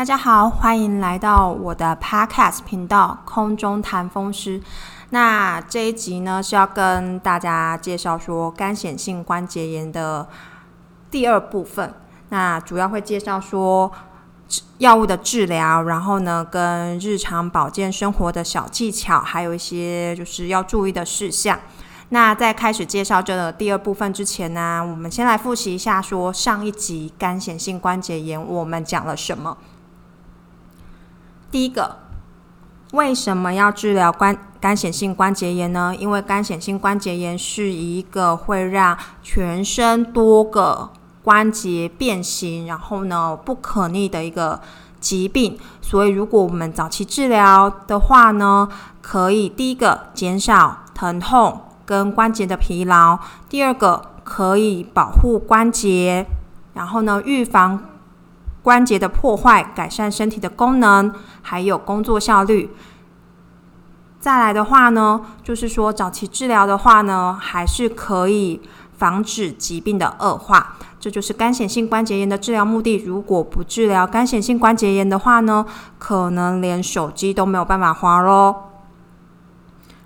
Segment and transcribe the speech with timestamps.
[0.00, 4.58] 大家好，欢迎来到我的 Podcast 频道《空中谈风湿》。
[5.10, 10.26] 那这一集呢是要跟大家介绍说干显性关节炎的
[11.10, 11.92] 第二部分。
[12.30, 13.92] 那主要会介绍说
[14.78, 21.60] 药物的治疗，然后呢跟日常保健生活的小技巧，还有一些就是要注意的事项。
[22.08, 29.58] 那在开始介绍这个第二部分之前呢，我们先来复习一下说上一集干显性关节炎我们讲了什么。
[31.50, 31.96] 第一个，
[32.92, 35.92] 为什么要治疗关干显性关节炎呢？
[35.98, 40.90] 因为干显性关节炎是一个会让全身多个
[41.24, 44.60] 关节变形，然后呢不可逆的一个
[45.00, 45.58] 疾病。
[45.80, 48.68] 所以，如果我们早期治疗的话呢，
[49.02, 56.26] 可以第一个减少疼痛跟关节的疲劳；第二个可以保护关节，
[56.74, 57.89] 然后呢预防。
[58.62, 62.70] 关节的破坏，改善身体的功能，还有工作效率。
[64.18, 68.60] 再来的话呢，就是说早期治疗的话呢，还是可以
[68.98, 70.76] 防止疾病的恶化。
[70.98, 72.96] 这就是干显性关节炎的治疗目的。
[72.96, 75.64] 如果不治疗干显性关节炎的话呢，
[75.98, 78.54] 可能连手机都没有办法滑喽。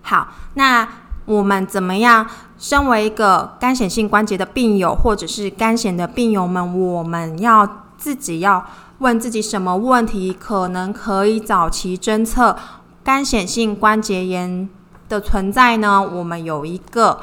[0.02, 0.88] 好，那
[1.24, 2.24] 我们怎么样？
[2.56, 7.80] 身为一个干显性关节的病友，或者是干显的病友们，我们要。
[8.04, 8.62] 自己要
[8.98, 12.54] 问自己什么问题，可能可以早期侦测
[13.02, 14.68] 干显性关节炎
[15.08, 16.02] 的存在呢？
[16.02, 17.18] 我们有一个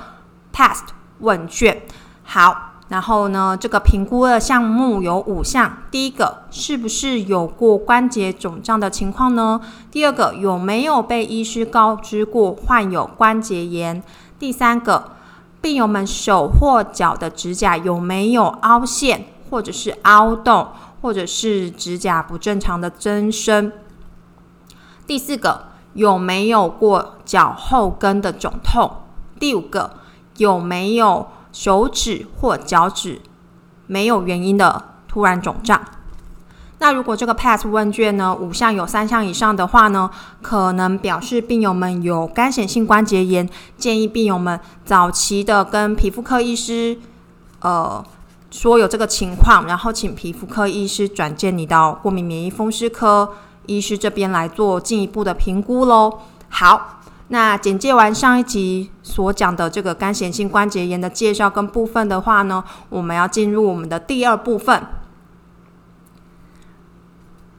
[0.52, 0.86] test
[1.20, 1.84] 问卷，
[2.24, 5.78] 好，然后呢，这个评估的项目有五项。
[5.92, 9.62] 第一个，是不是有过关节肿胀的情况呢？
[9.92, 14.02] 第二个，有没有被医师告知过患有关节炎？
[14.40, 15.12] 第三个，
[15.62, 19.26] 病友们手或脚的指甲有没有凹陷？
[19.52, 20.70] 或者是凹洞，
[21.02, 23.72] 或者是指甲不正常的增生。
[25.06, 28.90] 第四个，有没有过脚后跟的肿痛？
[29.38, 29.98] 第五个，
[30.38, 33.22] 有没有手指或脚趾
[33.88, 35.82] 没有原因的突然肿胀？
[36.80, 40.10] 那如果这个 PASS 问卷呢，五项有三项以上的话呢，
[40.42, 46.98] 可能表示病友们有干显性关节炎，建议病友们早期的跟皮肤科医师，
[47.60, 48.02] 呃。
[48.52, 53.34] 说有这个情况，然后请皮肤科医师转介你到过敏免疫风湿科
[53.66, 56.20] 医师这边来做进一步的评估喽。
[56.50, 64.86] 好，那简介完上一集所讲的这个干显性关节炎的介绍跟部分的话呢，我们要进入我们的第二部分，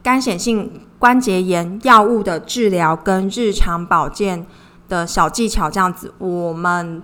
[0.03, 4.47] 干显性关节炎药物的治疗跟日常保健
[4.91, 7.03] 的小技巧，这样子我们。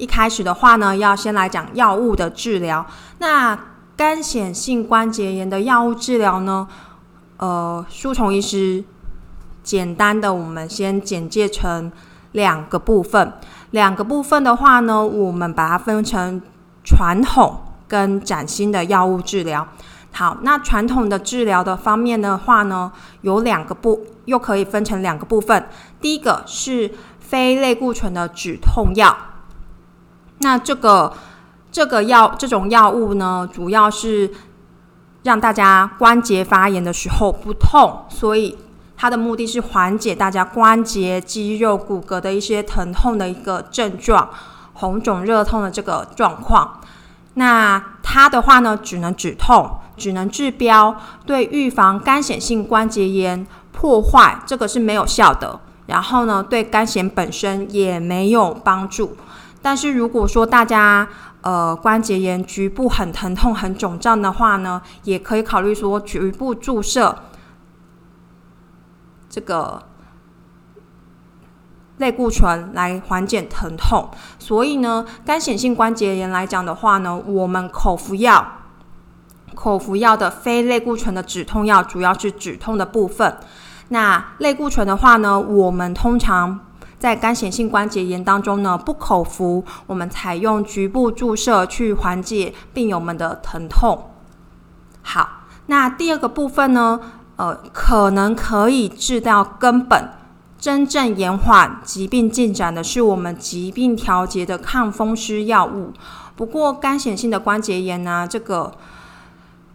[0.00, 2.84] 一开始的话呢，要先来讲药物的治疗。
[3.18, 3.56] 那
[3.94, 6.66] 干显性关节炎的药物治疗呢，
[7.36, 8.82] 呃，舒虫医师
[9.62, 11.92] 简单的，我们先简介成
[12.32, 13.30] 两个部分。
[13.72, 16.40] 两个部分的话呢，我们把它分成
[16.82, 19.68] 传统跟崭新的药物治疗。
[20.12, 22.90] 好，那传统的治疗的方面的话呢，
[23.20, 25.68] 有两个部，又可以分成两个部分。
[26.00, 26.90] 第一个是
[27.20, 29.14] 非类固醇的止痛药。
[30.40, 31.12] 那这个
[31.70, 34.30] 这个药这种药物呢，主要是
[35.22, 38.56] 让大家关节发炎的时候不痛，所以
[38.96, 44.30] 它的目的是缓解大家关节、肌肉、骨骼的一些疼痛的一个症状，
[44.74, 46.80] 红肿、热痛的这个状况。
[47.34, 55.60] 那它的话呢，只能止痛，只能治标，对预防干显性关节炎破坏这个是没有效的。
[55.86, 59.16] 然后呢，对肝显本身也没有帮助。
[59.62, 61.06] 但是如果说大家
[61.42, 67.14] 呃关节炎局部很疼痛很肿胀的话呢，也可以考虑说局部注射
[69.28, 69.82] 这个
[71.98, 74.08] 类固醇来缓解疼痛。
[74.38, 78.52] 所以呢，干显性关节炎来讲的话呢，我们口服药
[79.54, 83.36] 口服药的非类固醇的止痛药主要是止痛的部分。
[83.88, 86.60] 那类固醇的话呢，我们通常。
[87.00, 94.10] 在干显性关节炎当中呢，不口服，我们采用局部注射去缓解病友们的疼痛。
[95.00, 97.00] 好，那第二个部分呢，
[97.36, 100.10] 呃，可能可以治到根本，
[100.58, 105.94] 真正延缓疾病进展的是我们疾病调节的抗风湿药物。
[106.36, 108.70] 不过干显性的关节炎呢，这个，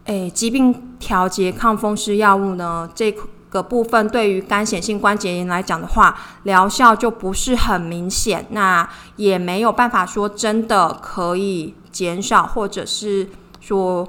[0.03, 3.11] 诶，疾病调节抗风湿药物呢，这。
[3.49, 13.29] 个部分对于干显性关节炎来讲的话，疗效就不是很明显，那也没有办法说真的可以减少，或者是
[13.61, 14.07] 说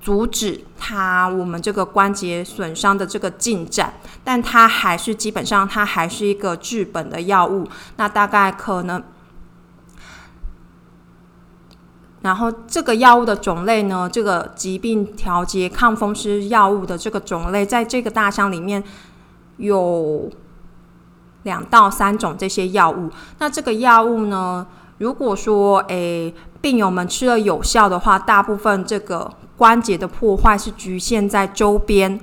[0.00, 3.92] 阻止它我们这个关节损伤的这个进展，
[4.24, 7.68] 但它还是基本上它还是一个治本的药物。
[7.96, 9.02] 那大概可能，
[12.22, 18.82] 然后这个药物的种类呢，这个疾病调节抗风湿药物的这个种类，在这个大箱里面
[19.56, 20.30] 有
[21.42, 23.10] 两到三种这些药物。
[23.38, 24.66] 那这个药物呢，
[24.98, 29.30] 如果说诶病友们吃了有效的话，大部分这个。
[29.60, 32.18] 关节的破坏是局限在周边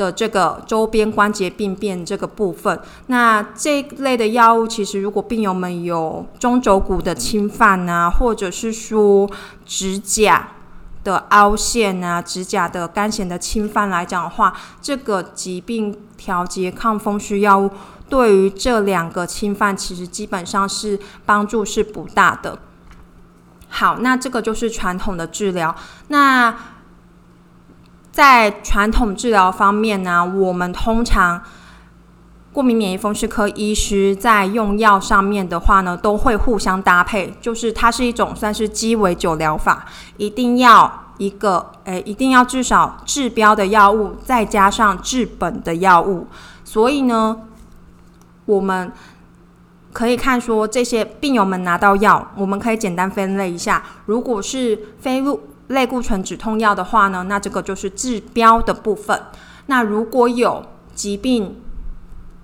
[0.00, 2.80] 的这个周边关节病变这个部分。
[3.08, 9.30] 那这一类的药物，其实如果病友们有中轴骨的侵犯啊，或者是说
[9.66, 10.48] 指甲
[11.04, 17.70] 的凹陷啊、指甲的干癣的侵犯来讲的话，这个疾病调节抗风湿药物
[18.08, 22.58] 对于这两个侵犯，其实基本上是帮助是不大的。
[23.68, 25.74] 好，那这个就是传统的治疗。
[26.08, 26.56] 那
[28.10, 31.42] 在传统治疗方面呢，我们通常
[32.52, 39.86] 过敏免疫风湿科医师在用药上面的话呢，都会互相搭配，就是它是一种算是鸡尾酒疗法，
[40.16, 46.26] 一定要一个，诶，一定要至少治标的药物，再加上治本的药物。
[46.64, 47.36] 所以呢，
[48.46, 48.92] 我们。
[49.92, 53.82] 可以看说这些病友们拿到药，我们可以简单分类一下。
[54.06, 55.20] 如果是非
[55.70, 59.20] 类固醇止痛药的话呢，那这个就是治标的部分。
[59.66, 60.64] 那如果有
[60.94, 61.60] 疾病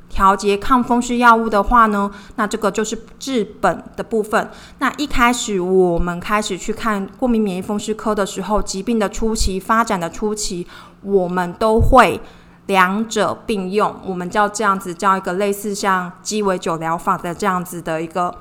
[0.09, 4.51] 调节抗风湿药物的话呢，那这个就是治本的部分。
[4.79, 10.67] 那一开始我们开始去看过敏免疫风湿科的时候，疾病的初期发展的初期，
[11.03, 12.21] 我们都会。
[12.67, 18.35] 两者并用，我们叫这样子叫一个类似像鸡尾酒疗法的这样子的一个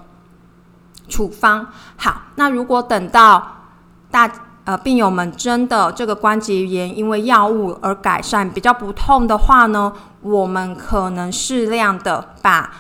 [1.07, 1.67] 处方。
[1.95, 3.67] 好，那如果等到
[4.09, 4.27] 大
[4.65, 12.71] 呃病友们真的这个关节炎因为药物而改善，比较不痛的话呢，我们可能适量的把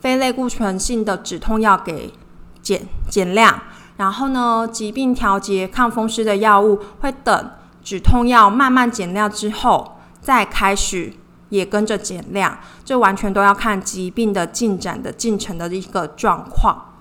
[0.00, 2.14] 非类固醇性的止痛药给
[2.62, 3.60] 减减量，
[3.98, 7.50] 然后呢，疾病调节抗风湿的药物会等
[7.84, 9.92] 止痛药慢慢减量之后。
[10.18, 11.12] 再开始
[11.50, 16.94] 也跟着减量，这完全都要看疾病的进展的进程的一个状况。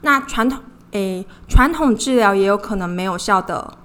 [0.00, 0.60] 那传统
[0.94, 3.76] 诶，传统治疗也有可能没有效的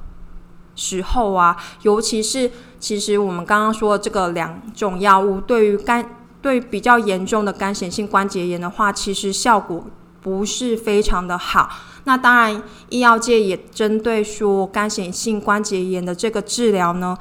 [0.75, 9.87] 时候啊，尤其是其实我们刚刚说这个两种药物，对于肝对比较严重的肝显性关节炎的话，其实效果
[10.21, 11.69] 不是非常的好。
[12.03, 17.17] 那当然，医药界也针对说肝显性关节炎的这个治疗呢。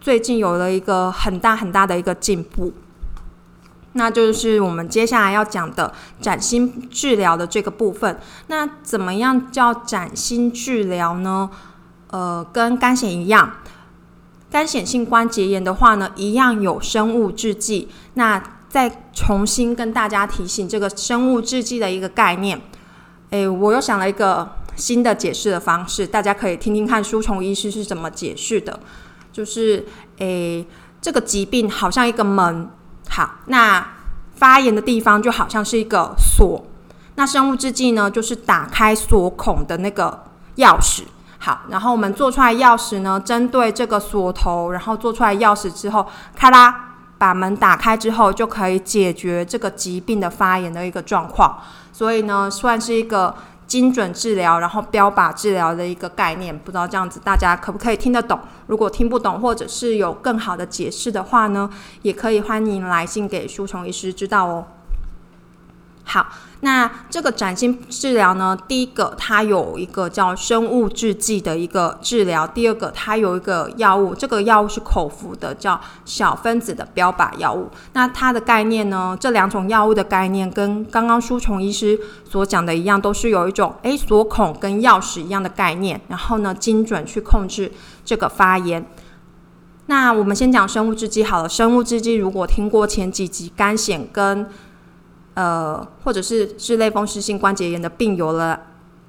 [0.00, 2.72] 最近有了一个很大很大的一个进步，
[3.96, 8.18] 那就是我们接下来要讲的崭新治疗的这个部分。
[8.46, 11.50] 那怎么样叫崭新治疗呢？
[12.10, 13.56] 呃，跟肝癣一样，
[14.48, 17.88] 肝显性关节炎的话呢，一样有生物制剂。
[18.14, 22.60] 那再重新跟大家提醒这个生物制剂的一个概念。
[23.30, 28.78] 诶，我又想了一个新的解释的方式，大家可以听听看书虫医师是怎么解释的。
[29.32, 29.84] 就是
[30.18, 30.64] 诶，
[31.00, 32.70] 这个疾病好像一个门，
[33.08, 33.86] 好，那
[34.34, 36.64] 发炎的地方就好像是一个锁，
[37.14, 40.24] 那生物制剂呢，就是打开锁孔的那个
[40.56, 41.04] 钥匙。
[41.38, 51.58] 好，然后我们做出来钥匙呢，针对这个锁头，然后做出来钥匙之后，咔啦，把门打开之后，就可以解决这个疾病的发炎的一个状况。
[51.92, 53.34] 所以呢，算是一个。
[53.66, 58.38] 精准治疗，然后标靶治疗的一个概念，不知道这样子大家可不可以听得懂？
[58.66, 61.68] 如果听不懂，或者是有更好的解释的话呢，
[62.02, 64.64] 也可以欢迎来信给书虫医师知道哦。
[66.06, 66.26] 好。
[66.60, 68.56] 那这个崭新治疗呢？
[68.66, 77.68] 第一个，它有一个叫生物制剂的一个治疗；第二个，它有一个药物，这个药物是口服的，叫小分子的标靶药物。
[77.92, 79.16] 那它的概念呢？
[79.20, 87.70] 这两种药物的概念跟刚刚书虫医师所讲的一样，都是有一种诶锁孔跟钥匙一样的概念，然后呢，精准去控制
[88.02, 88.84] 这个发炎。
[89.88, 91.48] 那我们先讲生物制剂好了。
[91.48, 94.48] 生物制剂如果听过前几集肝癣跟
[95.36, 98.58] 呃，或者是是类风湿性关节炎的病友了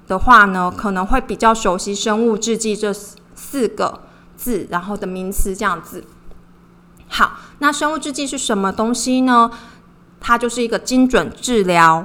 [0.06, 2.92] 的话呢，可能会比较熟悉生物制剂这
[3.34, 4.02] 四个
[4.36, 6.04] 字，然后的名词这样子。
[7.08, 9.50] 好，那生物制剂是什么东西呢？
[10.20, 12.04] 它就是一个精准治疗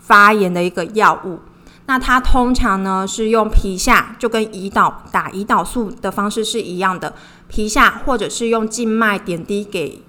[0.00, 1.38] 发炎的一个药物。
[1.86, 7.14] 那它通常呢是用皮下，就跟胰岛打胰岛素的方式是一样的，
[7.46, 10.02] 皮下或者是用静脉点滴给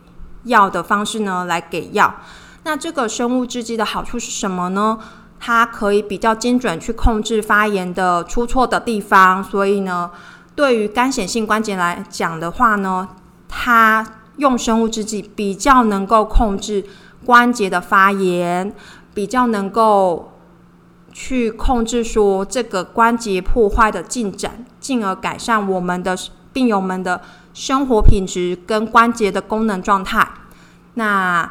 [0.46, 2.16] 药的方式呢来给药。
[2.68, 5.00] 那这个生物制剂的好处是什么呢？
[5.40, 10.12] 它可以比较精准去控制发炎的出错的地方，所以呢，
[10.54, 13.08] 对于干显性关节来讲的话呢，
[13.48, 14.06] 它
[14.36, 16.84] 用生物制剂比较能够控制
[17.26, 18.74] 关节的发炎，
[19.14, 20.34] 比较能够
[21.14, 26.18] 去控制说这个关节破坏的进展，进而改善我们的
[26.52, 27.22] 病友们的
[27.54, 30.28] 生活品质跟关节的功能状态。
[30.96, 31.50] 那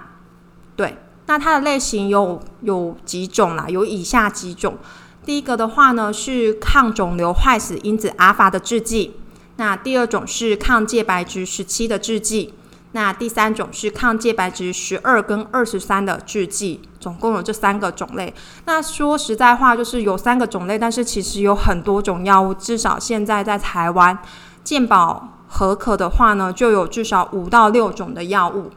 [0.76, 4.76] 对，那它的类型有有几种啦，有以下几种。
[5.24, 9.10] 第一个的话呢，是抗肿瘤坏死因子阿法的制剂；
[9.56, 12.52] 那第二种是抗介白质十七的制剂；
[12.92, 16.80] 那第三种是抗介白质十二跟二十三的制剂。
[16.98, 18.34] 总共有这三个种类。
[18.64, 22.52] 那说实在话，就是有三个种类，但是其实有很多种药物。
[22.52, 24.18] 至少现在在台湾
[24.64, 28.72] 健保合可的话呢，就有至少五到六种的药物。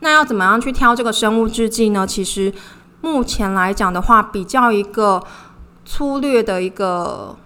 [0.00, 2.06] 那要怎么样去挑这个生物制剂呢？
[2.06, 2.52] 其实。
[3.00, 5.22] 目前来讲的话，比较一个
[5.84, 7.36] 粗略的一个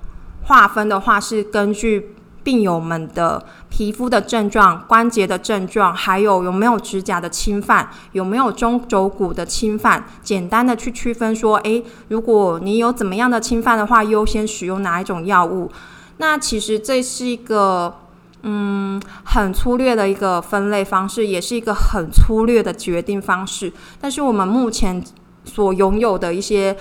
[0.44, 15.71] 划分的话，是根据病友们的皮肤的症状、关节的症状，还有有没有指甲的侵犯，有没有中轴骨的侵犯，简单的去区分说，诶，如果你有怎么样的侵犯的话，优先使用哪一种药物？
[16.16, 17.94] 那其实这是一个
[18.43, 23.73] 嗯很粗略的一个分类方式，也是一个很粗略的决定方式。
[24.01, 25.03] 但是我们目前。
[25.45, 26.77] 所拥有的一些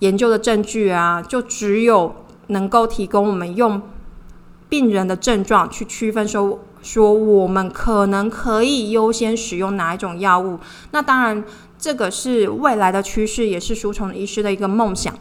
[0.00, 2.14] 研究的证据啊，就只有
[2.48, 3.80] 能够提供我们用
[4.68, 10.58] 病人的症状去区分，说说我们可能可以优先使用哪一种药物。
[10.90, 11.42] 那当然，
[11.78, 15.14] 这个是未来的趋势，也是输虫医师的一个梦想。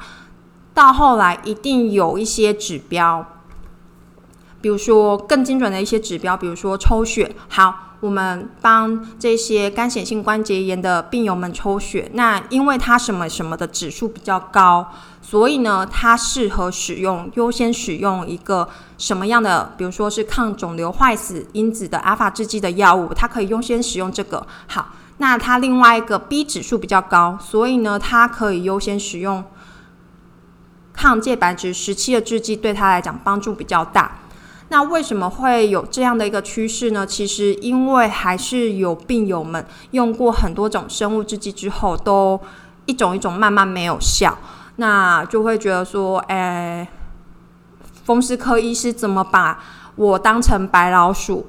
[0.73, 3.25] 到后来，一定有一些指标，
[4.61, 7.35] 比如说更精准的一些指标，比如说抽血。
[7.47, 7.83] 好。
[7.99, 24.45] 我们帮这些干显性关节炎的病友们抽血，那因为它什么什么的指数比较高，所以呢，它适合使用优先使用一个什么样的，比如说是抗肿瘤坏死因子的阿法制剂的药物，它可以优先使用这个。
[24.67, 29.43] 好，那它另外一个 B 指数比较高，所以呢，它可以优先使用
[30.93, 34.19] 抗介白质十七的制剂，对它来讲帮助比较大。
[34.69, 37.05] 那为什么会有这样的一个趋势呢？
[37.05, 42.39] 其实因为还是有病友们用过很多种生物制剂之后，都
[42.85, 44.37] 一种一种慢慢没有效，
[44.75, 46.87] 那就会觉得说，哎，
[48.03, 49.63] 风湿科医师怎么把
[49.95, 51.47] 我当成白老鼠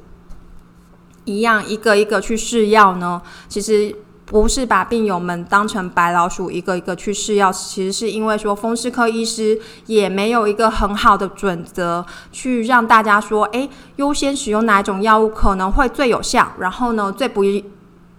[1.24, 3.20] 一样，一个一个去试药呢？
[3.48, 3.94] 其实。
[4.30, 17.42] 不是把病友们当成白老鼠，一个一个去试药，其实是因为说风湿科医师也没有一个很好的准则，去让大家说，诶，优先使用哪一种药物可能会最有效，然后呢，最不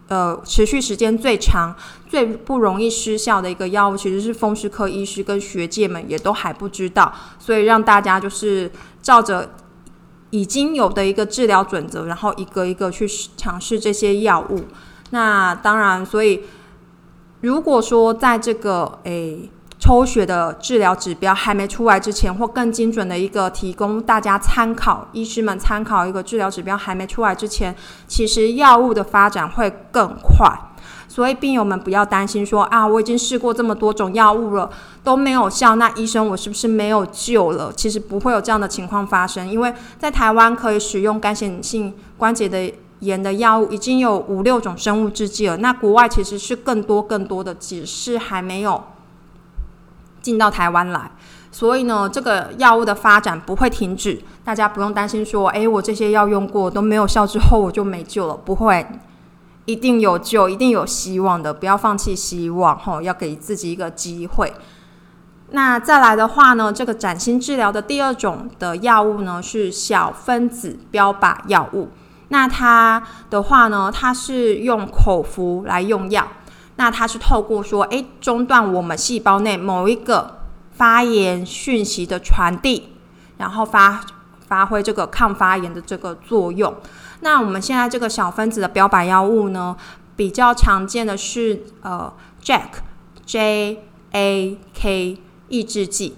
[0.07, 1.75] 呃持续时间最长、
[2.07, 9.51] 最不容易失效的一个药物，其实是风湿科医师跟学界们也都还不知道，所以让大家就是照着
[10.31, 14.63] 已经有的一个治疗准则，然后一个一个去尝试这些药物。
[15.11, 16.41] 那当然，所以
[17.41, 19.49] 如果说在这个诶
[19.79, 27.73] 抽血的治疗指标还没出来之前，或更精准的一个提供大家参考，医师们参考一个治疗指标还没出来之前，
[28.05, 30.53] 其实药物的发展会更快。
[31.07, 34.69] 所以病友们不要担心说啊，我已经试过这么多种药物了
[35.03, 37.71] 都没有效，那医生我是不是没有救了？
[37.73, 42.71] 其实不会有这样的情况发生，因为在台湾可以使用干显性关节的。
[42.99, 48.83] 盐的药物已经有五六种生物制剂了，那国外其实是更多更多的，只是还没有
[50.21, 51.11] 进到台湾来。
[51.51, 58.85] 所以呢，这个药物的发展不会停止，大家不用担心说，诶，我这些药用过都没有效之后我就没救了，不会，
[59.65, 64.53] 一定有救，一定有希望的，不要放弃希望，吼，要给自己一个机会。
[65.51, 71.87] 那再来的话呢，这个崭新治疗的第二种的药物呢，是小分子标靶药物。
[72.29, 76.27] 那它的话呢，它是用口服来用药，
[76.77, 80.39] 那它是透过说，诶，中断我们细胞内某一个
[80.71, 82.89] 发炎讯息的传递，
[83.37, 84.01] 然后发
[84.47, 86.75] 发挥这个抗发炎的这个作用。
[87.21, 89.75] 那我们现在这个小分子的标靶药物呢，
[90.15, 92.11] 比较常见的是呃
[92.43, 92.61] ，JAK
[93.25, 95.17] J A K
[95.49, 96.15] 抑制剂。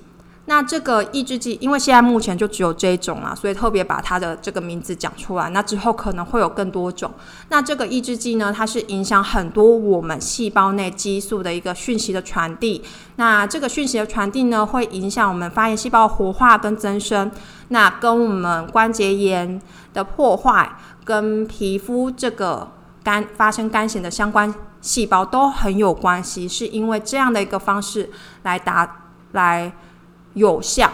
[0.51, 5.50] 那这个抑制剂，因为现在目前就只有这一种啦，所以特别把它的这个名字讲出来。
[5.51, 7.10] 那之后可能会有更多种。
[7.48, 12.84] 那这个抑制剂呢，它是影响很多我们细胞内激素的一个讯息的传递。
[13.15, 17.31] 那这个讯息的传递呢，会影响我们发炎细胞活化跟增生。
[17.70, 19.62] 那跟我们关节炎
[19.93, 20.70] 的破坏，
[21.05, 22.70] 跟皮肤这个
[23.01, 26.46] 干发生干癣的相关细胞都很有关系。
[26.46, 28.10] 是因为这样的一个方式
[28.43, 29.72] 来达来。
[30.34, 30.92] 有效，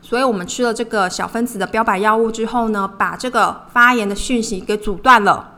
[0.00, 5.52] 所以我们吃了这个小分子的标靶药物之后呢，把这个发炎的讯息给阻断了。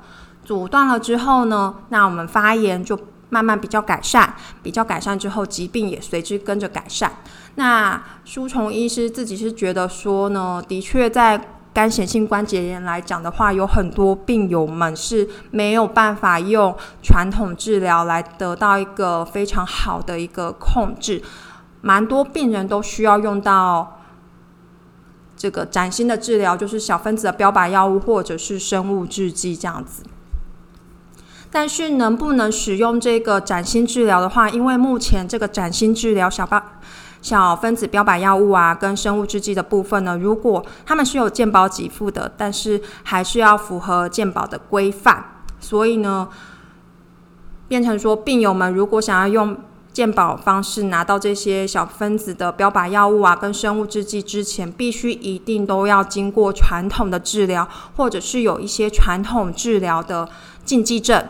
[0.45, 2.99] 阻断了之后呢，那我们发炎就
[3.31, 7.13] 慢慢比较改善，比较改善之后，疾病也随之跟着改善。
[7.57, 11.41] 那舒虫医师自己是觉得说呢，的确在
[11.75, 21.21] 干显性关节炎来讲的话，有很多病友们是没有办法用传统治疗来得到一个非常好的一个控制，
[21.81, 24.01] 蛮多病人都需要用到
[25.37, 30.03] 这个崭新的治疗，就是小分子的标靶药物或者是生物制剂这样子。
[31.51, 36.63] 但是能不能使用这个崭新治疗的话，因为目前这个崭新治疗小标
[37.23, 45.25] 小分子标靶药物啊，跟生物制剂的部分呢，如果他们是有健保给付的，但是还是要符合健保的规范，
[45.59, 46.29] 所以呢，
[47.69, 49.57] 变成说病友们如果想要用
[49.97, 60.29] 健保方式拿到这些小分子的标靶药物啊，跟生物制剂之前，必须一定都要经过传统的治疗，或者是有一些传统治疗的
[60.67, 61.25] 禁忌症。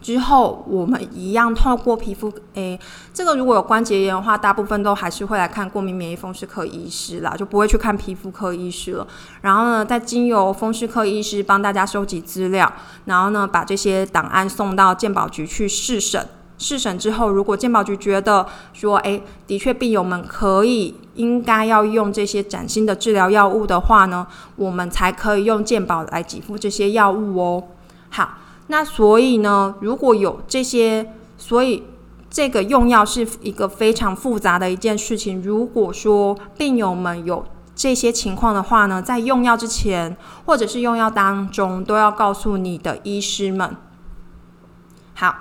[0.00, 2.78] 之后，我们一样透过皮肤，诶，
[3.12, 9.04] 这个如果有关节炎的话，大部分都还是会来看过敏免疫风湿科医师啦，就不会去看皮肤科医师了。
[9.40, 12.72] 然后呢，再经由风湿科医师帮大家收集资料，
[13.06, 16.24] 然后呢，把这些档案送到健保局去试审。
[16.62, 27.64] 试审之后，如果健保局觉得说，诶，的确病友们可以应该要用这些崭新的治疗药物的话呢，我们才可以用健保来给付这些药物哦。
[28.08, 28.38] 好。
[28.68, 31.82] 那所以呢，如果有这些，所以
[32.30, 35.42] 这个用药是一个非常复杂的一件事情。
[35.42, 40.16] 如果说病友们有这些情况的话呢，在用药之前
[40.46, 43.76] 或者是用药当中，都要告诉你的医师们。
[45.14, 45.34] 好，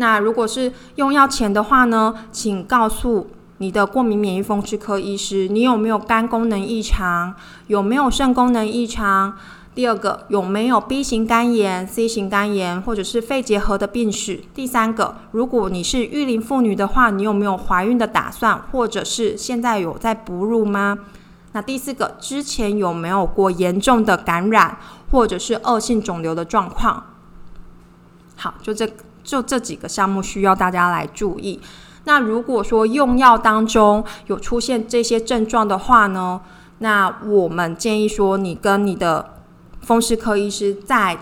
[0.00, 3.28] 那如果是用药前的话呢，请告诉
[3.58, 7.34] 你的过敏免疫风湿科医师，你有没有肝功能异常，
[7.66, 9.36] 有没有肾功能异常。
[9.74, 14.40] 第二个有没有 B 型肝炎、C 型肝炎或者是肺结核的病史？
[14.54, 20.98] 第三个，如果你是育龄妇女的话，你有没有怀孕的打算，或者是现在有在哺乳吗？
[21.52, 24.78] 那第四个，之前有没有过严重的感染
[25.10, 27.04] 或者是恶性肿瘤的状况？
[28.36, 28.88] 好，就这
[29.22, 31.60] 就这几个项目需要大家来注意。
[32.04, 36.40] 那如果说用药当中有出现这些症状的话呢，
[36.78, 39.34] 那我们建议说你跟你的
[39.82, 41.18] 风湿科医师在，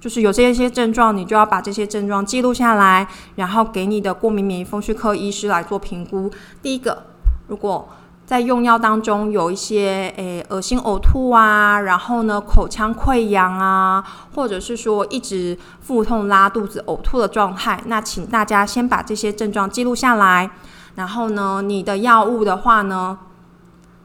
[0.00, 6.30] 就是有这些症状，你就要把这些症状记录下来，然后给你的过敏免疫风湿科医师来做评估。
[6.62, 7.04] 第一个，
[7.48, 7.88] 如果
[8.26, 20.50] 在用药当中有一些诶恶心呕吐啊，然后呢口腔溃疡啊，或者是说一直腹痛拉肚子呕吐的状态，那请大家先把这些症状记录下来，
[20.94, 23.18] 然后呢你的药物的话呢。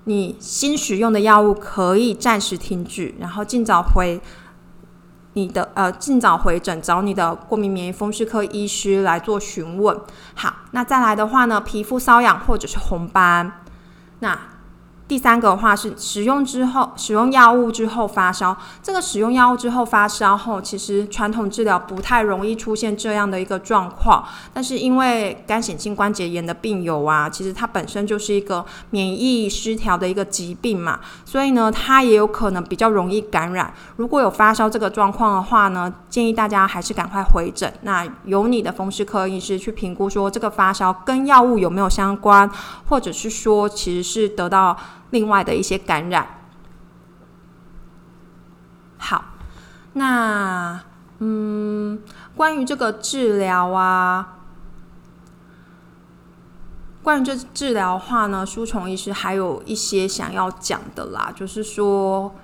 [0.05, 4.19] 你新使用的药物可以暂时停止，然后尽早回
[5.33, 9.95] 你的呃，尽早回诊找你的过敏免疫风湿科医师来做询问。
[10.33, 13.51] 好，那再来的话呢，皮肤瘙痒或者是红斑，
[14.19, 14.58] 那。
[15.09, 18.55] 第三个的话是使用之后，使用药物之后发烧。
[18.83, 24.23] 这个使用药物之后发烧后，其实传统治疗不太容易出现这样的一个状况。
[24.53, 33.73] 但是因为干显性关节炎的病友啊，其实它本身就是一个免疫失调的一个疾病嘛，所以呢，它也有可能比较容易感染。
[33.95, 37.73] 如果有发烧这个状况的话呢，建议大家还是赶快回诊。
[37.81, 42.47] 那由你的风湿科医师去评估说这个发烧跟药物有没有相关，
[42.87, 44.77] 或者是说其实是得到。
[45.11, 46.27] 另外的一些感染，
[48.97, 49.25] 好，
[49.93, 50.81] 那
[51.19, 52.01] 嗯，
[52.35, 54.39] 关于这个治疗啊，
[57.01, 62.35] 关于这治疗的话呢，舒虫医师还有一些想要讲的啦，就是说，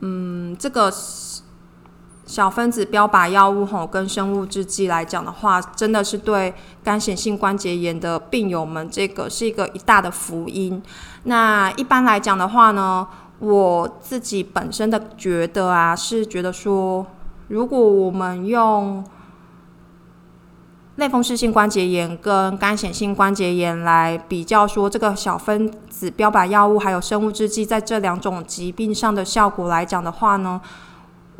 [0.00, 0.92] 嗯，这个。
[2.30, 10.80] 小分子标靶药物吼，跟生物制剂来讲的话，真的是对干显性关节炎的病友们，这个是一个一大的福音。
[11.24, 13.04] 那一般来讲的话呢，
[13.40, 17.04] 我自己本身的觉得啊，是觉得说，
[17.48, 19.04] 如果我们用
[20.94, 30.60] 类风湿性关节炎跟干显性关节炎来比较，说这个小分子标靶药物还有生物制剂在这两种疾病上的效果来讲的话呢？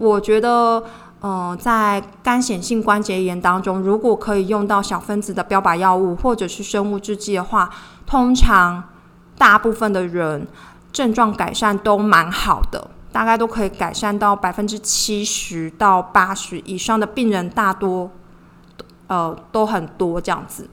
[0.00, 0.82] 我觉得，
[1.20, 7.68] 嗯，在干显性关节炎当中，如果可以用到小分子的标靶药物或者是生物制剂的话，
[8.06, 8.82] 通常
[9.36, 10.46] 大部分的人
[10.90, 18.10] 症状改善都蛮好的，大概都可以改善到百分之七十到八十以上的病人，大多
[19.06, 20.66] 呃都很多这样子。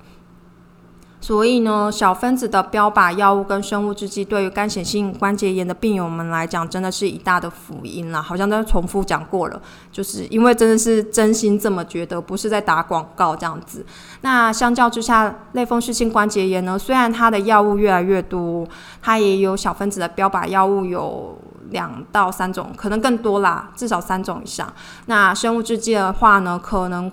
[1.27, 8.21] 所以呢，小分子的标靶药物跟生物制剂，对于干显性关节炎的病友们来讲，真的是一大的福音了。
[8.21, 9.61] 好像都重复讲过了，
[9.91, 13.85] 就是因为真的是真心这么觉得，不是在打广告这样子。
[14.21, 18.65] 那相较之下，类风湿性关节炎呢，虽然它的药物越来越多，
[19.01, 21.37] 它也有小分子的标靶药物有
[21.71, 24.73] 两到三种，可能更多啦，至少三种以上。
[25.07, 27.11] 那生物制剂的话呢，可能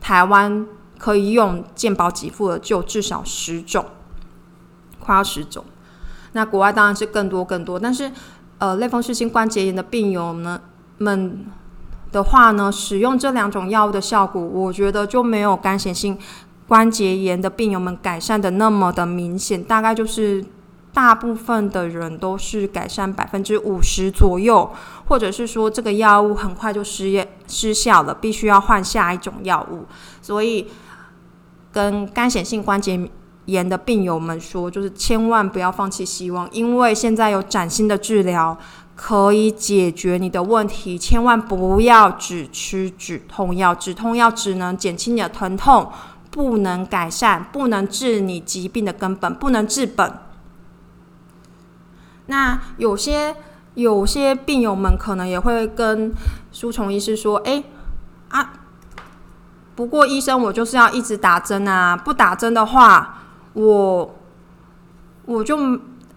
[0.00, 0.64] 台湾。
[0.98, 3.84] 可以用健保给付的就至少十种，
[4.98, 5.64] 快要十种。
[6.32, 8.10] 那国外当然是更多更多，但是
[8.58, 10.60] 呃，类风湿性关节炎的病友呢
[10.98, 11.46] 们
[12.12, 16.18] 的话呢，使用这两种药物的效果，我觉得就没有干性性
[16.68, 20.44] 关节炎的病友们改善的那么的明显，大概就是。
[20.96, 24.70] 大部分的人都是改善百分之五十左右，
[25.06, 29.84] 或者是说这个药物很快就失业失效了，必须要换下一种药物。
[30.22, 30.66] 所以
[31.76, 32.98] 跟干显性关节
[33.44, 38.56] 炎的病友们说，就是千万不要放弃希望，因为现在有崭新的治疗
[38.94, 40.96] 可以解决你的问题。
[40.96, 45.92] 千万不要只吃止痛药，止痛药只能减轻你的疼痛，
[46.30, 50.10] 不能改善，不能治你疾病的根本，不能治本。
[52.24, 53.36] 那有些
[53.74, 56.10] 有些病友们可能也会跟
[56.50, 57.62] 舒虫医师说：“哎
[58.30, 58.54] 啊，
[59.76, 61.96] 不过医生，我就是要一直打针啊！
[61.96, 63.18] 不打针的话，
[63.52, 64.14] 我
[65.26, 65.56] 我就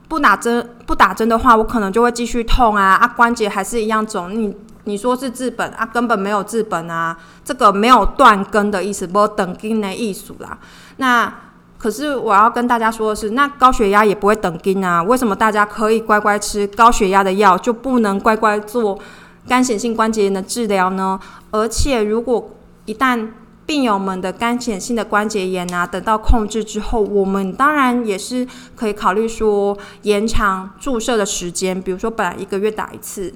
[0.07, 2.95] 不打针，不打针的话，我可能就会继续痛啊！
[2.95, 4.33] 啊，关节还是一样肿。
[4.33, 7.15] 你你说是治本啊，根本没有治本啊！
[7.43, 10.57] 这个没有断根的意思，不等根的意思啦。
[10.97, 11.31] 那。”
[11.79, 15.01] 可是我要跟大家说的是，那高血压也不会等根啊。
[15.01, 18.99] 为什么大家可以乖乖吃高血压的药，就不能乖乖做
[19.47, 21.17] 干显性关节炎的治疗呢？
[21.51, 22.49] 而且，如果
[22.83, 23.29] 一旦
[23.69, 33.31] 病友们的干显性的关节炎啊得到控制之后，我们当然也是可以考虑说延长注射的时间，比如说本来一个月打一次，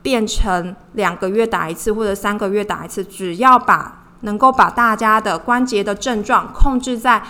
[0.00, 7.20] 变成两个月打一次或者三个月打一次，只要把能够把大家的关节的症状控制在。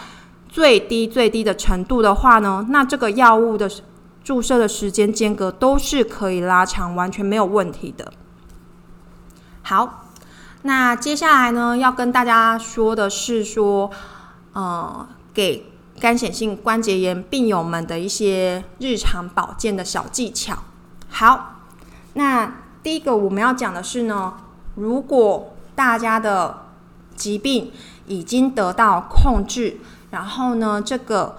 [0.50, 3.70] 最低最低的程度的话呢，那这个药物的
[4.22, 8.12] 注射的时间间隔都是可以拉长，完全没有问题的。
[9.62, 10.01] 好，
[10.62, 13.90] 那接下来呢，要跟大家说的是说，
[14.52, 15.66] 呃，给
[16.00, 20.58] 干显性关节炎病友们的一些日常保健的小技巧。
[21.08, 21.60] 好，
[22.14, 24.34] 那第一个我们要讲的是呢，
[24.76, 26.66] 如果大家的
[27.16, 27.72] 疾病
[28.06, 29.78] 已经得到控制。
[30.10, 31.36] 然后呢，这个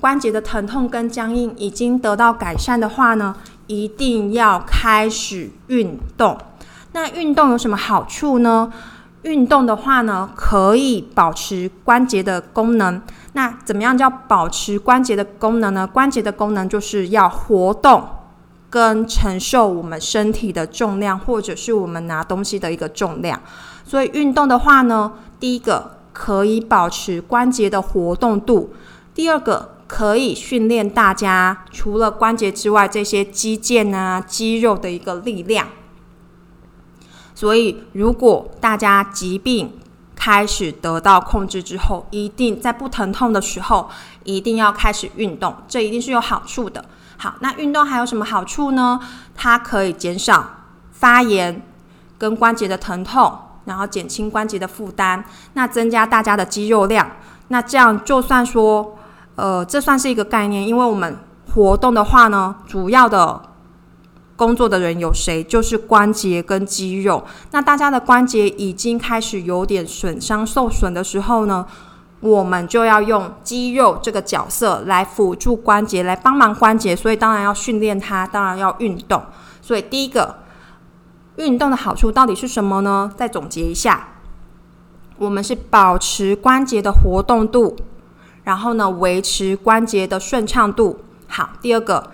[0.00, 3.36] 关节的疼痛跟僵硬已经得到改善的话呢，
[3.68, 6.36] 一定要开始运动。
[6.92, 8.72] 那运动有什么好处呢？
[9.22, 13.00] 运动的话呢，可以保持关节的功能。
[13.32, 15.86] 那怎么样叫保持关节的功能呢？
[15.86, 18.04] 关节的功能就是要活动
[18.70, 23.40] 跟承受我们身体的重量，或者是我们拿东西的一个重量。
[23.84, 25.98] 所以运动的话呢，第一个。
[26.10, 28.74] 可以保持关节的活动度。
[29.14, 35.68] 第二个，可以训练大家除了关节之外这些肌腱啊、肌肉的一个力量。
[37.38, 39.72] 所以，如果大家疾病
[40.16, 43.88] 开始得到控制之后，一定在不疼痛的时候，
[44.24, 46.84] 一定要开始运动，这一定是有好处的。
[47.16, 48.98] 好，那运动还有什么好处呢？
[49.36, 50.44] 它可以减少
[50.90, 51.62] 发炎
[52.18, 53.38] 跟关节的疼痛。
[53.66, 55.22] 然后减轻关节的负担，
[55.52, 57.06] 那增加大家的肌肉量，
[57.48, 58.96] 那这样就算说，
[59.36, 61.18] 呃，这算是一个概念，因为我们
[61.54, 63.38] 活动的话呢，主要的
[64.38, 65.42] 工作的人有谁？
[65.42, 67.22] 就是关节跟肌肉。
[67.50, 71.66] 那大家的关节已经开始有点损伤、受损的时候呢，
[72.20, 79.22] 我们就要用肌肉这个角色来辅助关节，来帮忙关节，所以当然要训练它，当然要运动。
[79.60, 80.36] 所以第一个。
[81.38, 83.08] 运动的好处到底是什么呢？
[83.16, 84.08] 再总结一下，
[85.18, 87.76] 我们是保持关节的活动度，
[88.42, 90.98] 然后呢，维持关节的顺畅度。
[91.28, 92.10] 好，第二个，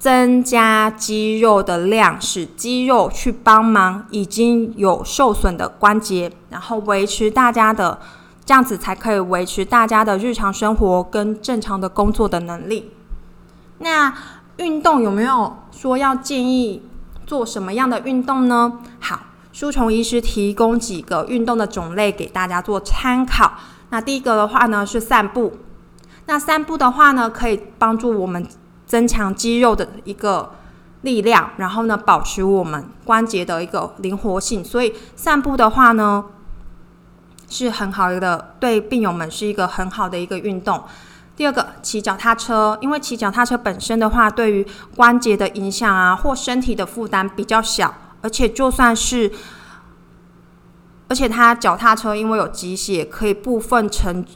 [0.00, 8.00] 增加肌肉的量，使肌肉去帮忙已经有受损的关节，然后维持大家的
[8.46, 12.90] 这样子才可以维持大家的日常生活跟正常的工作的能力。
[13.78, 14.12] 那
[14.56, 16.82] 运动有没有说要建议？
[17.26, 18.78] 做什么样的运动呢？
[18.98, 19.20] 好，
[19.52, 23.52] 舒虫医师提供几个运动的种类给大家做参考。
[23.90, 25.52] 那第一个的话呢是散步。
[26.26, 28.44] 那散步的话呢，可以帮助我们
[28.90, 30.56] 增强肌肉的一个
[31.02, 34.64] 力量，然后呢保持我们关节的一个灵活性。
[34.64, 36.24] 所以散步的话呢
[37.48, 40.82] 是很好的，对病友们是一个很好的一个运动。
[41.36, 49.30] 第二个，骑脚踏车，因为骑脚踏车本身的话，对于关节的影响啊，或身体的负担比较小，而且就算是，
[51.06, 54.26] 而且它脚踏车因为有机械，可以部分承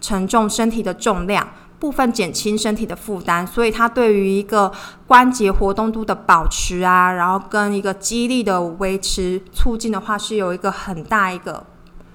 [0.00, 1.48] 承重身体的重量。
[1.84, 4.72] 部分减轻身体的负担，所以它对于一个
[5.06, 11.62] 关节活动度的保持啊，然后跟一个肌力的维持促进的话，是有一个很大一个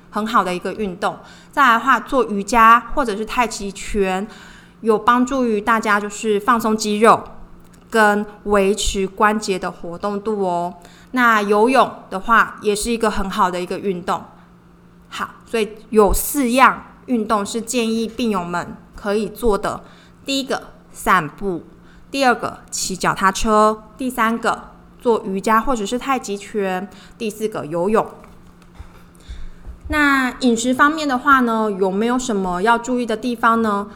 [0.10, 1.19] 很好的一个运动。
[1.51, 4.27] 再来的话，做瑜伽或者是太极拳，
[4.82, 7.23] 有帮助于大家就是放松肌肉
[7.91, 10.73] 跟维持关节的活动度哦。
[11.12, 14.19] 那游泳的话，也是一个很好的一个运动。
[15.10, 18.75] 好，所以有四样运动是建议病友们。
[18.99, 19.81] 可以做的
[20.25, 21.63] 第一个散步，
[22.12, 28.05] 第二个骑脚踏车，第三个做瑜伽或者是太极拳，第四个游泳。
[29.88, 33.88] 那饮食方面的话呢，有没有什么要注意的地方呢？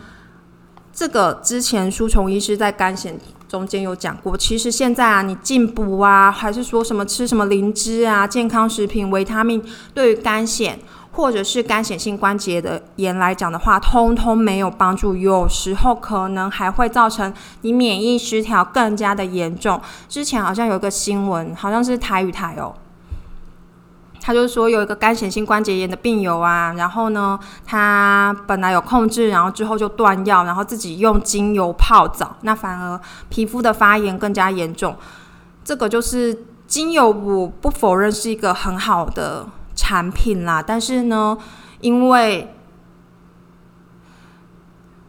[0.93, 4.37] 这个之前书虫医师在肝险中间有讲过。
[4.37, 9.61] 其实现在啊，你进补啊，还是说什么吃什么灵芝啊、健康食品、维他命，
[9.93, 10.79] 对于肝险。
[11.13, 19.79] 或者是干显性关节的炎来讲的话，通通没有帮助，有时候可能还会造成你免疫失调更加的严重。
[20.09, 22.73] 之前好像有一个新闻，好像是台语台哦，
[24.19, 32.99] 他就说有一个干显性关节炎的病友啊，然后呢，他本来有控制，然后之后就断药，然后自己用精油泡澡，那反而
[33.29, 34.95] 皮肤的发炎更加严重。
[35.63, 39.45] 这个就是精油，我不否认是一个很好的。
[39.75, 41.37] 产品啦，但是呢，
[41.81, 42.53] 因为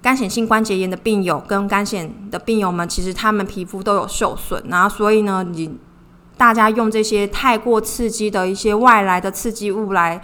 [0.03, 5.79] 干癣性关节炎的病友跟干癣的病友们，其实他们皮肤都有受损，然后所以呢，你
[6.37, 10.21] 大家用这些太过刺激的一些外来的刺激物来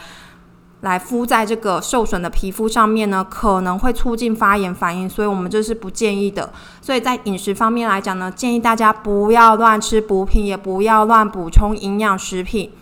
[0.80, 6.52] 来敷在这个受损的皮肤上面呢，可能会促进发炎反应，所以我们这是不建议的。
[6.80, 12.72] 所以在饮食方面来讲呢，建议大家不要乱吃补品，也不要乱补充营养食品。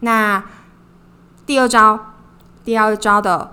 [0.00, 0.42] 那
[1.46, 2.14] 第二招，
[2.64, 3.52] 第二招的，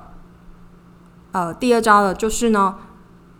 [1.32, 2.76] 呃，第二招的就是呢，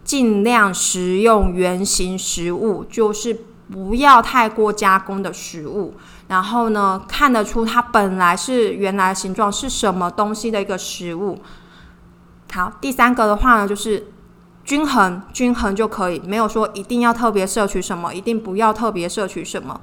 [0.04, 5.96] 尽量食用原形食物，就是不要太过加工的食物。
[6.28, 11.40] 然后呢，看得出它本来是原来形状是什么东西的一个食物。
[12.52, 14.08] 好，第三个的话呢，就是
[14.64, 19.82] 均衡，均衡就可以，没有说一定要特别摄取什么，一定不要特别摄取什么。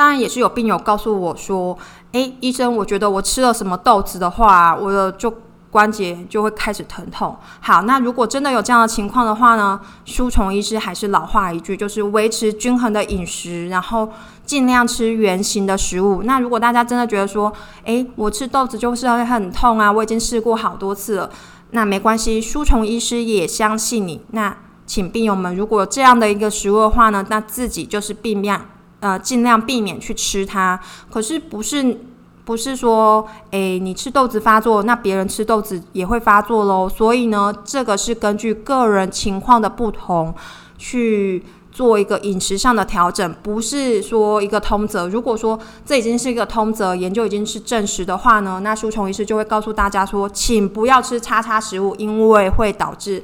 [0.00, 1.76] 当然也是有病友告诉我说
[2.12, 5.30] ：“诶，医生，我觉得我吃了什么豆子的话，我的就
[5.70, 14.10] 关节就会开始疼痛。”好，那如果真的有这样的情况的话呢，书虫医师还是老话一句，就是维持均衡的饮食，然后
[14.46, 16.22] 尽量吃原形的食物。
[16.22, 17.52] 那如果大家真的觉得说
[17.84, 21.30] ：“诶，我吃豆子就是会很痛啊，我已经试过好多次了。”
[21.72, 24.22] 那没关系，书虫医师也相信你。
[24.30, 28.64] 那请病友们，如果有这样的一个食物的话呢，那自己就是病量。
[29.00, 30.78] 呃，尽量避免去吃它。
[31.10, 31.98] 可是不是
[32.44, 36.88] 不是说，诶，你吃豆子发作，那别人吃豆子也会发作喽。
[36.88, 40.34] 所以呢，这个是根据个人情况的不同
[40.76, 45.08] 去做一个饮食上的调整，不是说一个通则。
[45.08, 53.22] 如果说这已经是一个通则，研究已经是证实的话呢，那书虫医师就会告诉大家说，请不要吃叉叉食物，因为会导致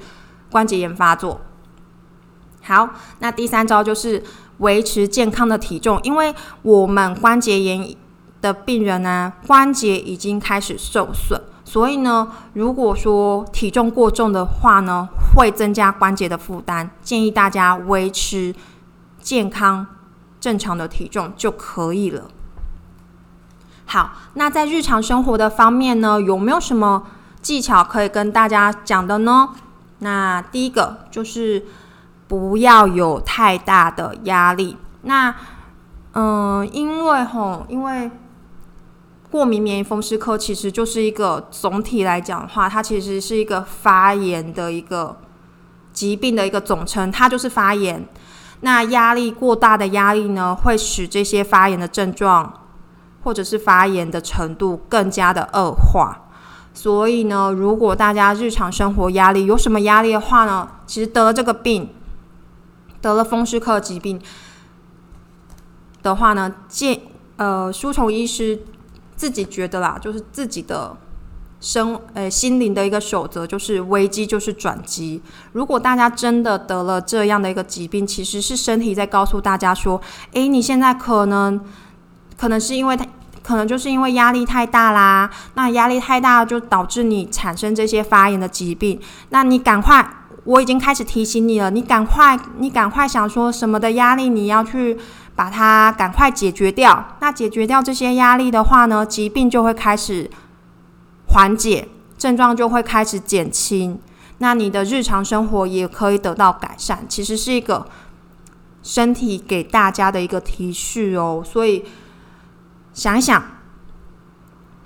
[0.51, 1.41] 关节炎发作。
[2.63, 4.23] 好，那第三招就是。
[4.59, 7.95] 维持健康的体重，因为我们关节炎
[8.41, 16.91] 的病人呢，关节已经开始受损，所以呢，如果说体重过重的话呢，会增加关节的负担。
[17.03, 18.55] 建议大家维持
[19.21, 19.87] 健康
[20.41, 22.31] 正常的体重就可以了。
[23.85, 27.05] 好，那在日常生活的方面呢，有没有什么
[27.43, 29.51] 技巧可以跟大家讲的呢？
[29.99, 31.67] 那第一个就是。
[32.29, 34.77] 不要有太大的压力。
[35.03, 35.35] 那，
[36.13, 38.11] 嗯，因为吼，因为
[39.31, 45.17] 过敏免疫风湿科其实就是一个总体来讲的话，它其实是一个发炎的一个
[45.93, 48.05] 疾病的一个总称，它就是发炎。
[48.61, 52.53] 那压力过大的压力呢，会使这些发炎的症状
[53.23, 56.23] 或者是发炎的程度更加的恶化。
[56.73, 61.91] 所以呢，如果大家日常生活压力有什么压力的话呢，其实得了这个病。
[63.01, 64.21] 得了风湿科疾病
[66.03, 67.01] 的话呢，建
[67.37, 68.61] 呃书虫医师
[69.17, 70.97] 自己觉得啦，就是自己的
[71.61, 75.21] 生呃心灵的一个守则，就是危机就是转机。
[75.53, 80.01] 如果大家真的得了这样的一个疾病，其实是身体在告诉大家说
[80.33, 81.61] ：“诶，你现在可能
[82.37, 83.05] 可能是因为他
[83.43, 90.09] 可能就是因为压力太大啦，那压力太大就导致你产生这些发炎的疾病，那你赶快。”
[90.47, 94.97] 我已经开始提醒你了，你赶快，你赶快想说什么的压力，你要去
[95.35, 97.17] 把它赶快解决掉。
[97.21, 100.31] 那解决掉这些压力的话呢，疾病就会开始
[101.29, 103.99] 缓解，症状就会开始减轻。
[104.39, 107.05] 那你的日常生活也可以得到改善。
[107.09, 107.87] 其实是一个
[108.83, 111.43] 身体给大家的一个提示哦。
[111.45, 111.85] 所以
[112.95, 113.43] 想一想，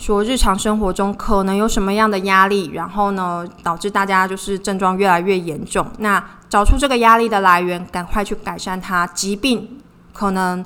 [0.01, 5.87] 说日常生活中可能有什么样的压力，然后呢，导致大家就是症状越来越严重。
[5.99, 9.07] 那找出这个压力的来源，赶快去改善它。
[9.09, 9.79] 疾病
[10.13, 10.65] 可能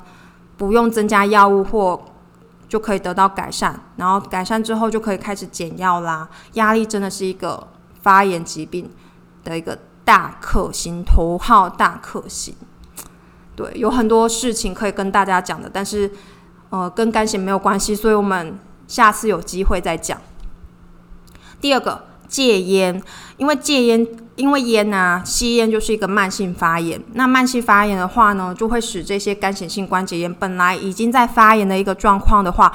[0.57, 2.01] 不用增加药物或
[2.69, 6.27] 就可以得到改善，然后改善之后就可以开始减药啦。
[6.53, 7.67] 压力真的是一个。
[8.05, 8.87] 发炎疾病
[9.43, 12.53] 的一个大克星，头号大克星。
[13.55, 16.11] 对，有很多事情可以跟大家讲的，但是
[16.69, 20.19] 呃，跟肝炎没有关系，所以我们下次有机会再讲。
[21.59, 23.01] 第二个，戒烟，
[23.37, 27.01] 因为戒烟，因为烟啊，吸烟就是一个慢性发炎。
[27.13, 32.71] 那慢性发炎的话呢，就会使这些干显性关节炎本来已经在发炎的一个状况的话。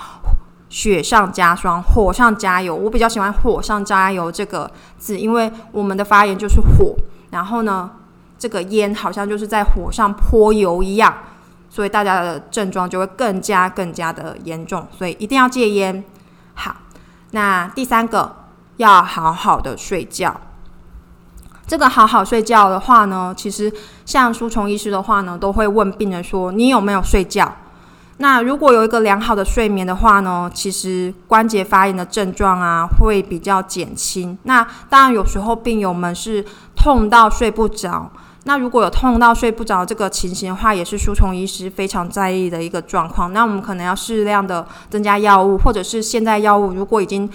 [0.73, 2.73] 雪上加霜，火上加油。
[2.73, 6.95] 我比较喜欢“火上加油”这个字，因为我们的发言就是火，
[7.33, 7.91] 然后呢，
[8.39, 11.13] 这个烟好像就是在火上泼油一样，
[11.71, 14.87] 所以大家的症状就会更加更加的严重。
[14.91, 16.05] 所以一定要戒烟。
[16.53, 16.77] 好，
[17.31, 18.37] 那第三个
[18.77, 20.39] 要好好的睡觉。
[21.67, 23.73] 这个好好睡觉的话呢，其实
[24.05, 27.55] 像书虫医师的话呢，都会问病人说：“你有没有睡觉？”
[28.19, 34.37] 那如果有一个良好的睡眠的话呢，其实关节发炎的症状啊会比较减轻。
[34.43, 38.11] 那当然有时候病友们是痛到睡不着，
[38.45, 43.33] 那如果有痛到睡不着这个情形的话，也是舒虫医师非常在意的一个状况。
[43.33, 47.29] 那我们可能要适量的增加药物，或者是现在药物如果已经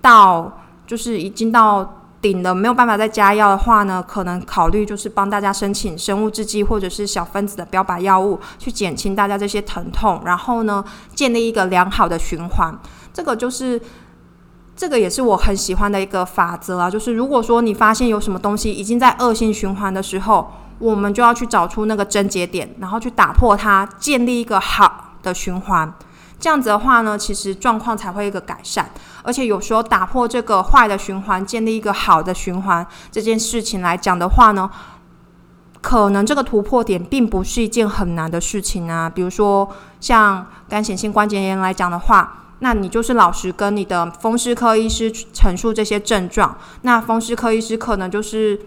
[0.00, 1.98] 到就是已经到。
[2.22, 10.84] 顶了没有办法再加药的话呢，可能考虑就是帮大家申请生物制剂或者是小分子的标靶药物，去减轻大家这些疼痛，然后呢，
[11.16, 12.72] 建立一个良好的循环。
[13.12, 13.82] 这个就是
[14.74, 25.92] 这个也是我很喜欢的一个法则啊，就是如果说你发现有什么东西已经在恶性循环的时候，我们就要去找出那个症结点，然后去打破它，建立一个好的循环。
[26.40, 28.90] 这样子的话呢，其实状况才会一个改善，
[29.22, 34.68] 而且有时候打破这个坏的循环，建立一个好的循环，这件事情来讲的话呢，
[35.80, 39.08] 可能这个突破点并不是一件很难的事情啊。
[39.08, 39.68] 比如说
[40.00, 48.58] 像肝显性关节炎来讲的话，那你就是老实跟你的风湿科医师陈述这些症状，那风湿科医师可能就是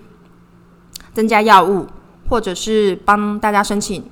[1.14, 1.88] 增加药物，
[2.30, 4.04] 或者是帮大家申请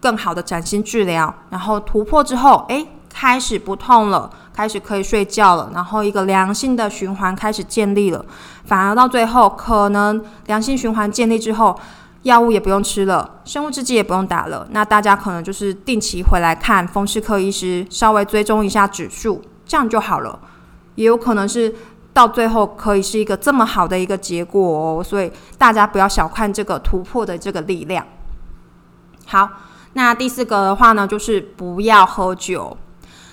[0.00, 2.86] 更好的崭新治疗，然后突破之后，诶。
[3.10, 8.24] 开始不痛了，开始可以睡觉了，然后一个良性的循环开始建立了。
[8.64, 11.76] 反而到最后，可能良性循环建立之后，
[12.28, 14.66] 药物也不用吃了，生物制剂也不用打了。
[14.70, 20.38] 那大家可能就是定期回来看风湿科医师，稍微追踪一下指数，这样就好了。
[20.94, 21.74] 也有可能是
[22.12, 25.02] 到最后可以是一个这么好的一个结果哦。
[25.02, 28.04] 所以大家不要小看这个突破的这个力量。
[29.26, 29.48] 好，
[29.94, 32.76] 那第四个的话呢，就是不要喝酒。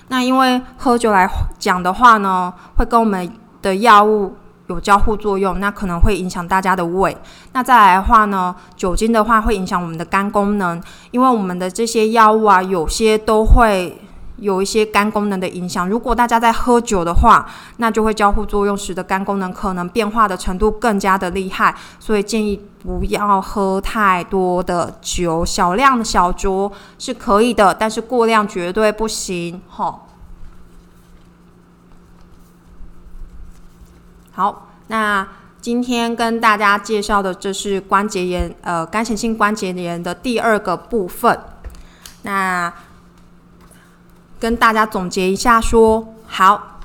[0.08, 1.28] 那因为喝酒来
[1.58, 3.30] 讲的话呢，会跟我们
[3.60, 4.36] 的药物
[4.68, 7.16] 有交互作用，那可能会影响大家的胃。
[7.52, 13.96] 那再来的话呢，酒精的话会影响我们的肝功能，因为我们的这些药物啊，有些都会
[14.38, 15.88] 有一些肝功能的影响。
[15.88, 21.74] 如果大家在喝酒的话，那就会交互作用，使得肝功能可能变化的程度更加的厉害。
[21.98, 29.62] 所以建议不要喝太多的酒，小量的小酌是可以的，但是过量绝对不行。
[29.68, 30.05] 吼。
[34.36, 35.26] 好，那
[35.62, 41.40] 今天跟大家介绍的这是关节炎，呃，干性性关节炎的第二个部分。
[42.20, 42.70] 那
[44.38, 46.80] 跟大家总结一下，说好，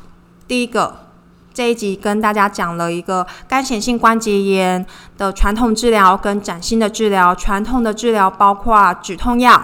[0.48, 1.08] 第一个
[1.54, 4.86] 这一集跟大家讲了一个干性性关节炎
[5.18, 7.36] 的传统治疗跟崭新的治疗。
[7.36, 9.62] 传统的治疗包括止痛药，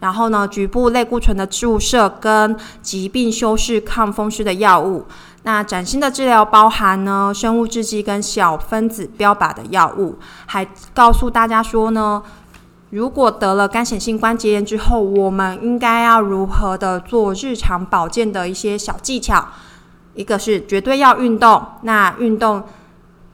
[0.00, 5.04] 然后呢，局部类固醇的注射跟疾病修饰抗风湿的药物。
[5.46, 12.20] 那崭新的治疗包含呢，生物制剂跟小分子标靶的药物，还告诉大家说呢，
[12.90, 19.46] 如果得了干显性关节炎之后，我们应该要如何的做日常保健的一些小技巧。
[20.14, 22.64] 一个是绝对要运动，那运动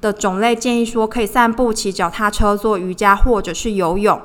[0.02, 4.20] 的种类建议说可以散步、骑脚踏车、做瑜伽或者是游泳。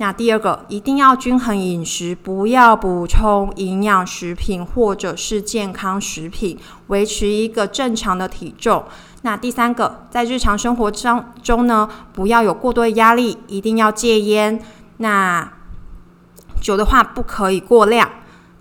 [0.00, 8.86] 那第二个，一定要均衡饮食，不要补充营养食品或者是健康食品，维持一个正常的体重。
[9.20, 14.62] 那第三个，在日常生活当中呢，不要有过多的压力，一定要戒烟。
[14.96, 15.52] 那
[16.62, 18.08] 酒的话，不可以过量。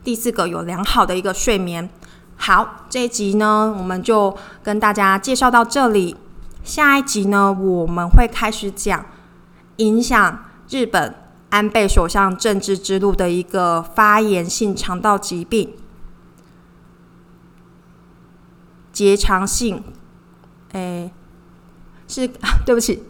[0.03, 1.89] 第四个，有良好的一个睡眠。
[2.35, 6.17] 好，这一集呢，我们就跟大家介绍到这里。
[6.65, 9.05] 下一集呢，我们会开始讲
[9.77, 11.15] 影响日本。
[11.49, 15.73] 安倍首相政治之路的一个发炎性肠道疾病，
[18.91, 19.83] 结肠性，
[20.73, 21.11] 哎，
[22.07, 22.29] 是
[22.65, 23.03] 对不起，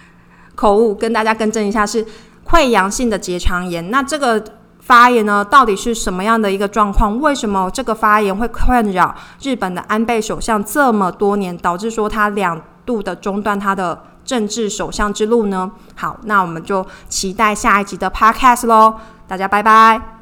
[0.54, 2.06] 口误，跟大家更正一下，是
[2.46, 3.90] 溃疡性的结肠炎。
[3.90, 4.44] 那这个
[4.80, 7.18] 发炎呢，到底是什么样的一个状况？
[7.18, 14.02] 为什么这个发炎会困扰日本的安倍首相这么多年，导致说他两度的中断他的？
[14.26, 15.70] 政治首相之路呢？
[15.94, 18.94] 好，那我们就期待下一集的 podcast 喽！
[19.26, 20.15] 大家拜拜。